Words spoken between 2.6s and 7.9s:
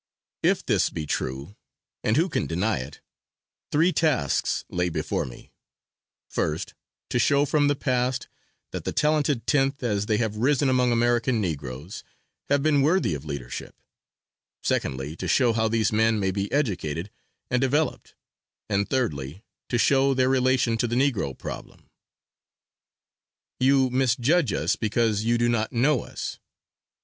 it three tasks lay before me; first to show from the